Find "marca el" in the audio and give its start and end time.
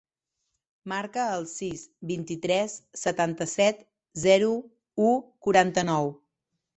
0.91-1.43